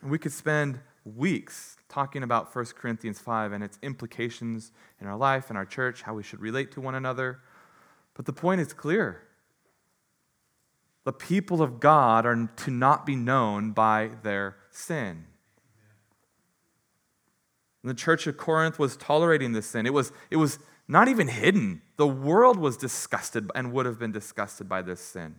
[0.00, 5.16] And we could spend weeks talking about 1 Corinthians 5 and its implications in our
[5.16, 7.40] life and our church, how we should relate to one another.
[8.14, 9.22] But the point is clear
[11.04, 15.24] The people of God are to not be known by their sin.
[17.82, 19.86] And the church of Corinth was tolerating this sin.
[19.86, 21.80] It was, it was not even hidden.
[21.96, 25.36] The world was disgusted and would have been disgusted by this sin.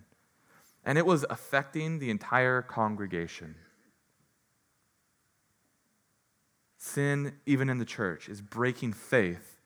[0.85, 3.55] And it was affecting the entire congregation.
[6.81, 9.59] Sin, even in the church, is breaking faith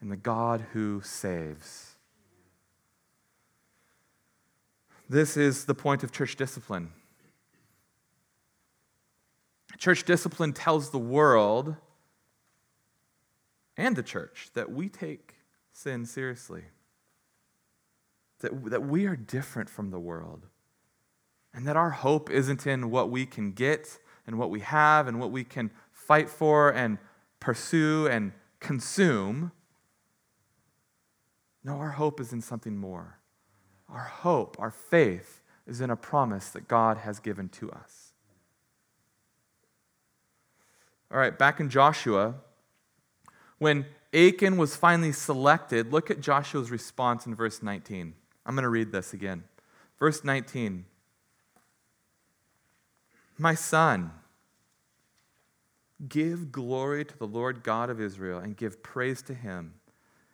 [0.00, 1.96] in the God who saves.
[5.08, 6.92] This is the point of church discipline.
[9.76, 11.74] Church discipline tells the world
[13.76, 15.34] and the church that we take
[15.72, 16.62] sin seriously,
[18.38, 20.46] that, that we are different from the world,
[21.52, 25.18] and that our hope isn't in what we can get and what we have and
[25.18, 25.70] what we can
[26.12, 26.98] fight for and
[27.40, 29.50] pursue and consume.
[31.64, 33.16] No, our hope is in something more.
[33.88, 38.12] Our hope, our faith, is in a promise that God has given to us.
[41.10, 42.34] All right, back in Joshua,
[43.56, 48.12] when Achan was finally selected, look at Joshua's response in verse 19.
[48.44, 49.44] I'm going to read this again.
[49.98, 50.84] Verse 19
[53.38, 54.10] My son,
[56.08, 59.74] give glory to the Lord God of Israel and give praise to him.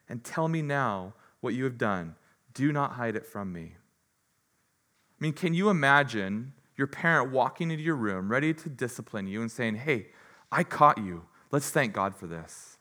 [0.09, 2.15] And tell me now what you have done.
[2.55, 3.75] Do not hide it from me.
[3.77, 9.41] I mean, can you imagine your parent walking into your room ready to discipline you
[9.43, 10.07] and saying, Hey,
[10.51, 11.27] I caught you.
[11.51, 12.79] Let's thank God for this.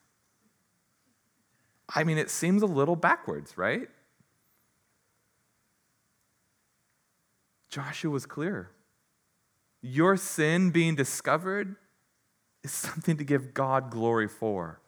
[1.94, 3.90] I mean, it seems a little backwards, right?
[7.70, 8.72] Joshua was clear.
[9.82, 11.76] Your sin being discovered
[12.68, 14.80] is something to give God glory for.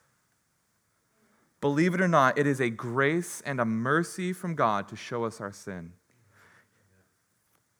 [1.61, 5.23] Believe it or not, it is a grace and a mercy from God to show
[5.23, 5.93] us our sin.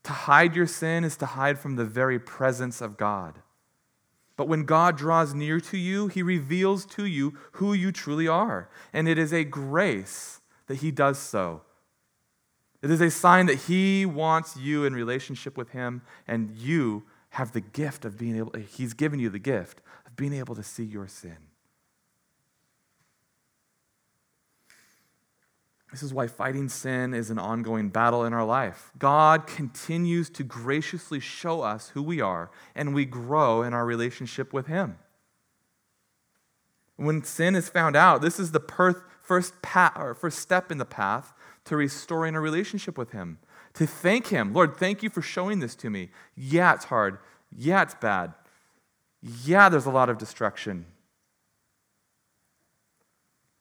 [0.03, 3.39] To hide your sin is to hide from the very presence of God.
[4.37, 8.69] But when God draws near to you, he reveals to you who you truly are.
[8.93, 11.61] And it is a grace that he does so.
[12.81, 17.51] It is a sign that he wants you in relationship with him, and you have
[17.51, 20.83] the gift of being able, he's given you the gift of being able to see
[20.83, 21.37] your sin.
[25.91, 28.91] This is why fighting sin is an ongoing battle in our life.
[28.99, 34.53] God continues to graciously show us who we are, and we grow in our relationship
[34.53, 34.99] with Him.
[36.95, 38.59] When sin is found out, this is the
[39.23, 41.33] first, path, or first step in the path
[41.65, 43.39] to restoring a relationship with Him.
[43.79, 44.51] To thank Him.
[44.51, 46.09] Lord, thank you for showing this to me.
[46.35, 47.17] Yeah, it's hard.
[47.57, 48.33] Yeah, it's bad.
[49.21, 50.85] Yeah, there's a lot of destruction.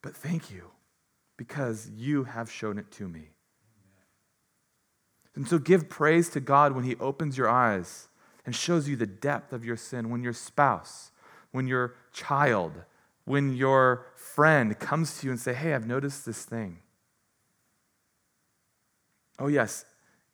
[0.02, 0.72] But thank you
[1.36, 3.28] because you have shown it to me.
[5.36, 8.08] And so give praise to God when He opens your eyes
[8.44, 11.12] and shows you the depth of your sin, when your spouse,
[11.52, 12.72] when your child,
[13.24, 16.80] when your friend comes to you and say, "Hey, I've noticed this thing."
[19.38, 19.84] Oh yes,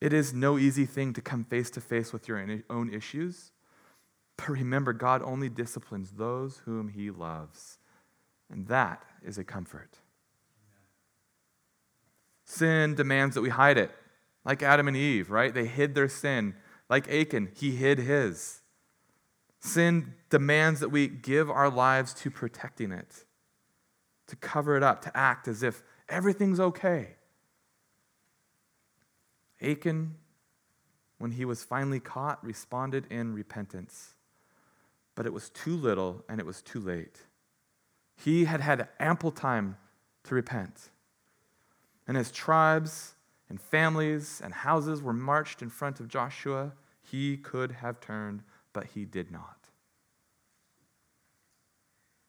[0.05, 3.53] it is no easy thing to come face to face with your own issues.
[4.37, 7.79] But remember, God only disciplines those whom He loves.
[8.51, 10.01] And that is a comfort.
[12.45, 13.93] Sin demands that we hide it,
[14.45, 15.55] like Adam and Eve, right?
[15.55, 16.55] They hid their sin.
[16.91, 18.61] Like Achan, he hid his.
[19.61, 23.25] Sin demands that we give our lives to protecting it,
[24.27, 27.17] to cover it up, to act as if everything's okay.
[29.65, 30.15] Achan,
[31.19, 34.15] when he was finally caught, responded in repentance.
[35.15, 37.21] But it was too little and it was too late.
[38.17, 39.77] He had had ample time
[40.25, 40.91] to repent.
[42.07, 43.15] And as tribes
[43.49, 48.43] and families and houses were marched in front of Joshua, he could have turned,
[48.73, 49.69] but he did not.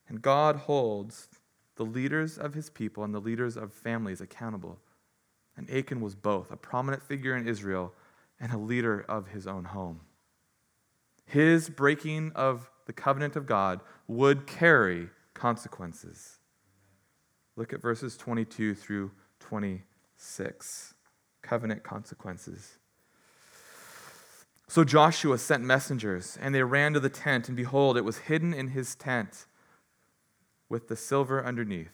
[0.07, 1.27] And God holds
[1.75, 4.79] the leaders of his people and the leaders of families accountable.
[5.57, 7.93] And Achan was both a prominent figure in Israel
[8.39, 10.01] and a leader of his own home.
[11.25, 16.39] His breaking of the covenant of God would carry consequences.
[17.55, 20.93] Look at verses 22 through 26
[21.41, 22.77] covenant consequences.
[24.67, 28.53] So Joshua sent messengers, and they ran to the tent, and behold, it was hidden
[28.53, 29.45] in his tent
[30.69, 31.91] with the silver underneath.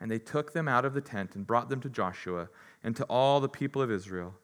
[0.00, 2.48] And they took them out of the tent and brought them to Joshua
[2.82, 4.34] and to all the people of Israel.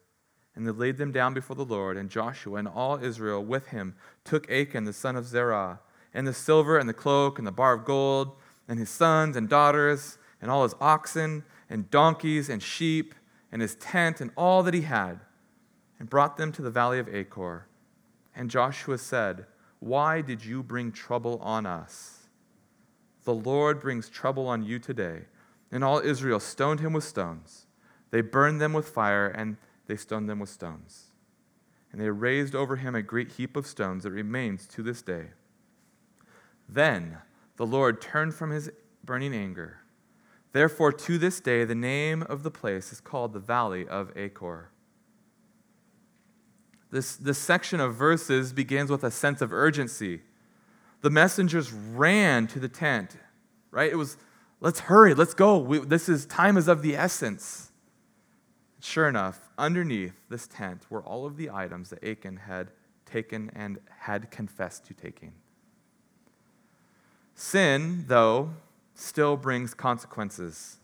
[0.55, 3.95] And they laid them down before the Lord, and Joshua and all Israel with him
[4.25, 5.79] took Achan the son of Zerah,
[6.13, 8.35] and the silver and the cloak and the bar of gold,
[8.67, 13.15] and his sons and daughters, and all his oxen and donkeys and sheep
[13.51, 15.19] and his tent and all that he had.
[15.99, 17.67] and brought them to the valley of Achor.
[18.35, 19.45] And Joshua said,
[19.79, 22.27] Why did you bring trouble on us?
[23.23, 25.25] The Lord brings trouble on you today.
[25.71, 27.65] And all Israel stoned him with stones.
[28.11, 29.57] They burned them with fire, and
[29.87, 31.11] they stoned them with stones.
[31.91, 35.27] And they raised over him a great heap of stones that remains to this day.
[36.67, 37.17] Then
[37.57, 38.71] the Lord turned from his
[39.03, 39.79] burning anger.
[40.53, 44.69] Therefore, to this day, the name of the place is called the Valley of Achor.
[46.91, 50.21] This, this section of verses begins with a sense of urgency.
[51.01, 53.15] The messengers ran to the tent,
[53.71, 53.89] right?
[53.89, 54.17] It was,
[54.61, 55.57] let's hurry, let's go.
[55.57, 57.71] We, this is time is of the essence.
[58.79, 62.71] Sure enough, underneath this tent were all of the items that Achan had
[63.05, 65.33] taken and had confessed to taking.
[67.35, 68.51] Sin, though,
[68.95, 70.77] still brings consequences.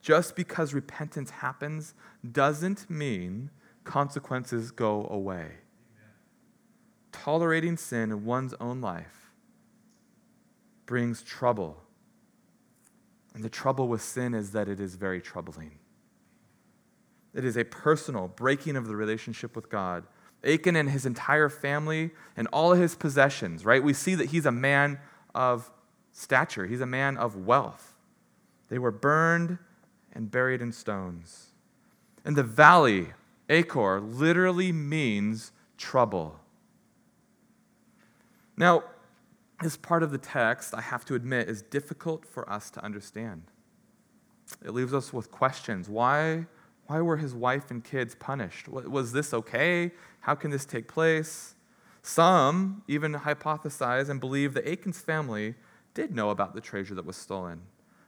[0.00, 1.94] Just because repentance happens
[2.32, 3.50] doesn't mean
[3.84, 5.42] consequences go away.
[5.42, 6.14] Amen.
[7.12, 9.32] Tolerating sin in one's own life
[10.86, 11.85] brings trouble.
[13.36, 15.72] And the trouble with sin is that it is very troubling.
[17.34, 20.04] It is a personal breaking of the relationship with God.
[20.42, 23.84] Achan and his entire family and all his possessions, right?
[23.84, 24.98] We see that he's a man
[25.34, 25.70] of
[26.12, 27.94] stature, he's a man of wealth.
[28.70, 29.58] They were burned
[30.14, 31.48] and buried in stones.
[32.24, 33.08] And the valley
[33.50, 36.40] Achor literally means trouble.
[38.56, 38.84] Now,
[39.62, 43.42] this part of the text, I have to admit, is difficult for us to understand.
[44.64, 45.88] It leaves us with questions.
[45.88, 46.46] Why,
[46.86, 48.68] why were his wife and kids punished?
[48.68, 49.92] Was this okay?
[50.20, 51.54] How can this take place?
[52.02, 55.54] Some even hypothesize and believe that Achan's family
[55.94, 57.62] did know about the treasure that was stolen.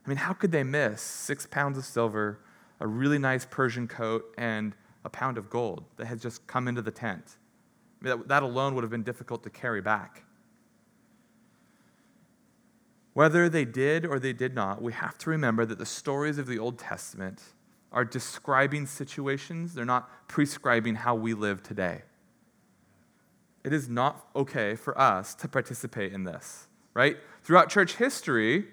[0.05, 2.39] I mean, how could they miss six pounds of silver,
[2.79, 4.75] a really nice Persian coat, and
[5.05, 7.37] a pound of gold that had just come into the tent.
[8.01, 10.25] I mean, that, that alone would have been difficult to carry back.
[13.19, 16.47] Whether they did or they did not, we have to remember that the stories of
[16.47, 17.43] the Old Testament
[17.91, 22.03] are describing situations, they're not prescribing how we live today.
[23.65, 27.17] It is not okay for us to participate in this, right?
[27.43, 28.67] Throughout church history,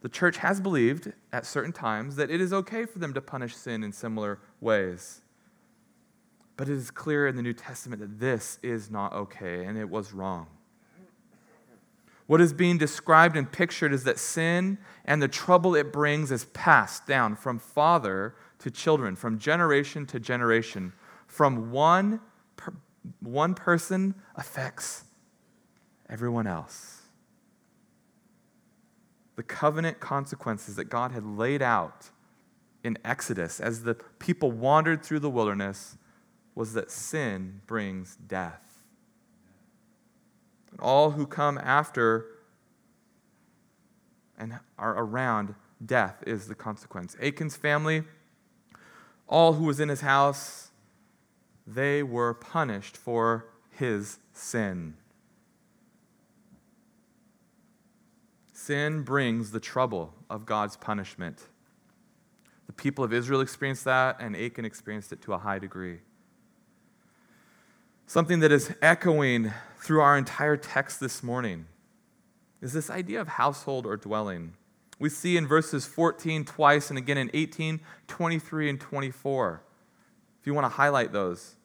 [0.00, 3.54] the church has believed at certain times that it is okay for them to punish
[3.54, 5.20] sin in similar ways.
[6.56, 9.90] But it is clear in the New Testament that this is not okay and it
[9.90, 10.46] was wrong.
[12.26, 16.46] What is being described and pictured is that sin and the trouble it brings is
[16.46, 20.94] passed down from father to children, from generation to generation.
[21.26, 22.20] From one,
[22.56, 22.72] per,
[23.20, 25.04] one person affects
[26.08, 27.02] everyone else.
[29.36, 32.10] The covenant consequences that God had laid out
[32.82, 35.98] in Exodus as the people wandered through the wilderness
[36.54, 38.73] was that sin brings death.
[40.74, 42.26] And all who come after
[44.36, 45.54] and are around
[45.84, 47.16] death is the consequence.
[47.20, 48.02] Achan's family,
[49.28, 50.72] all who was in his house,
[51.64, 54.94] they were punished for his sin.
[58.52, 61.46] Sin brings the trouble of God's punishment.
[62.66, 65.98] The people of Israel experienced that, and Achan experienced it to a high degree.
[68.06, 69.52] Something that is echoing
[69.84, 71.66] through our entire text this morning
[72.62, 74.54] is this idea of household or dwelling.
[74.98, 79.62] We see in verses 14 twice and again in 18, 23, and 24.
[80.40, 81.56] If you want to highlight those,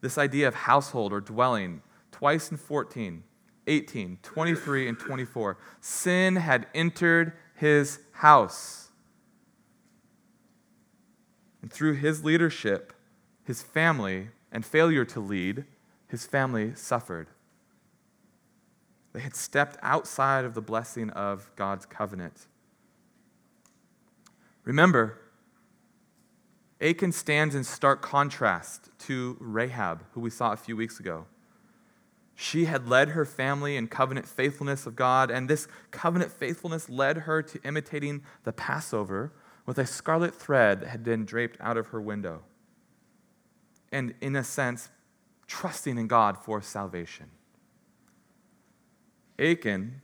[0.00, 3.22] this idea of household or dwelling, twice in 14,
[3.66, 5.58] 18, 23, and 24.
[5.78, 8.88] Sin had entered his house.
[11.60, 12.94] And through his leadership,
[13.44, 15.66] his family, and failure to lead,
[16.08, 17.28] his family suffered.
[19.16, 22.48] They had stepped outside of the blessing of God's covenant.
[24.62, 25.18] Remember,
[26.82, 31.24] Achan stands in stark contrast to Rahab, who we saw a few weeks ago.
[32.34, 37.16] She had led her family in covenant faithfulness of God, and this covenant faithfulness led
[37.16, 39.32] her to imitating the Passover
[39.64, 42.42] with a scarlet thread that had been draped out of her window.
[43.90, 44.90] And in a sense,
[45.46, 47.30] trusting in God for salvation.
[49.38, 50.00] Achan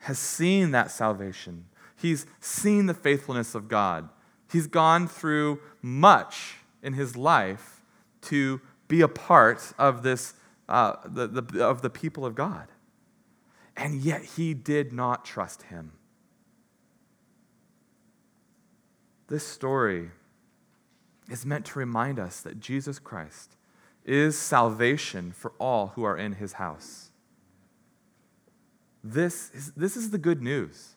[0.00, 1.66] has seen that salvation.
[1.96, 4.08] He's seen the faithfulness of God.
[4.50, 7.82] He's gone through much in his life
[8.22, 10.34] to be a part of this
[10.68, 12.68] uh, the, the, of the people of God.
[13.76, 15.92] And yet he did not trust him.
[19.28, 20.10] This story
[21.28, 23.56] is meant to remind us that Jesus Christ
[24.04, 27.05] is salvation for all who are in his house.
[29.12, 30.96] This is, this is the good news.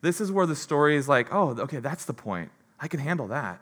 [0.00, 2.50] This is where the story is like, oh, okay, that's the point.
[2.80, 3.60] I can handle that.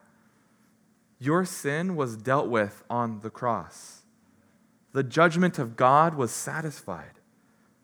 [1.19, 4.03] Your sin was dealt with on the cross.
[4.93, 7.21] The judgment of God was satisfied.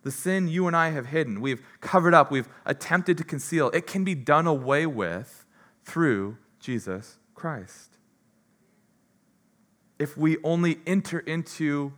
[0.02, 3.86] The sin you and I have hidden, we've covered up, we've attempted to conceal, it
[3.86, 5.44] can be done away with
[5.84, 7.98] through Jesus Christ.
[9.98, 11.92] If we only enter into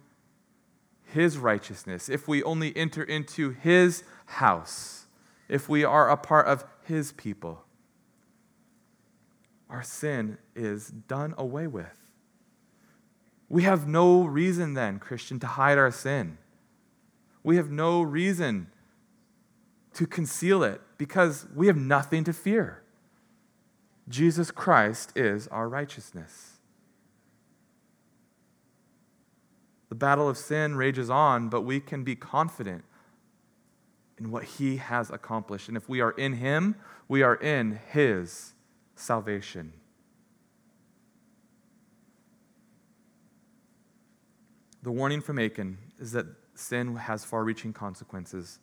[1.13, 5.07] his righteousness, if we only enter into his house,
[5.49, 7.65] if we are a part of his people,
[9.69, 11.97] our sin is done away with.
[13.49, 16.39] We have no reason then, Christian, to hide our sin.
[17.43, 18.69] We have no reason
[19.95, 22.83] to conceal it because we have nothing to fear.
[24.09, 26.52] Jesus Christ is our righteousness.
[29.93, 32.82] The battle of sin rages on, but we can be confident
[34.16, 35.68] in what he has accomplished.
[35.68, 36.76] And if we are in him,
[37.09, 38.55] we are in his
[38.97, 39.74] salvation.
[44.82, 46.24] The warning from Achan is that
[46.55, 48.61] sin has far reaching consequences.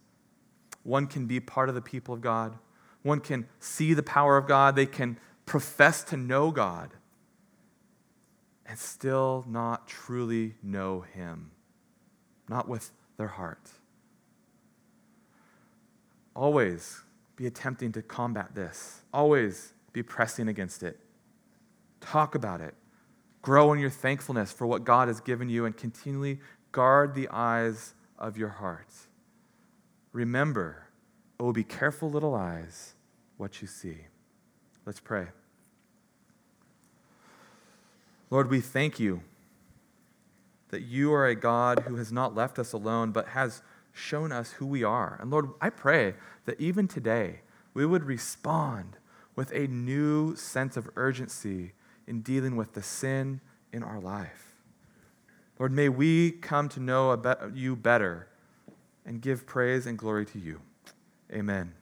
[0.82, 2.57] One can be part of the people of God,
[3.03, 5.15] one can see the power of God, they can
[5.45, 6.89] profess to know God,
[8.70, 11.49] and still not truly know Him,
[12.47, 13.67] not with their heart.
[16.36, 17.01] Always
[17.36, 20.99] be attempting to combat this, always be pressing against it.
[21.99, 22.76] Talk about it.
[23.41, 26.39] Grow in your thankfulness for what God has given you and continually
[26.72, 28.93] guard the eyes of your heart.
[30.11, 30.84] Remember,
[31.39, 32.93] oh, be careful, little eyes,
[33.38, 33.97] what you see.
[34.86, 35.28] Let's pray.
[38.30, 39.21] Lord, we thank you
[40.69, 43.61] that you are a God who has not left us alone, but has
[43.91, 45.17] shown us who we are.
[45.19, 46.13] And Lord, I pray
[46.45, 47.41] that even today
[47.73, 48.97] we would respond
[49.36, 51.73] with a new sense of urgency
[52.07, 54.55] in dealing with the sin in our life.
[55.57, 57.21] Lord, may we come to know
[57.53, 58.27] you better
[59.05, 60.61] and give praise and glory to you.
[61.32, 61.78] Amen.